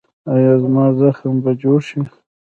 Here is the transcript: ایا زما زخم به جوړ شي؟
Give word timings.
ایا 0.33 0.53
زما 0.63 0.85
زخم 0.99 1.33
به 1.43 1.51
جوړ 1.61 1.79
شي؟ 1.87 1.99